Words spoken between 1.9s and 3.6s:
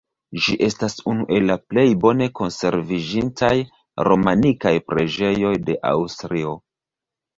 bone konserviĝintaj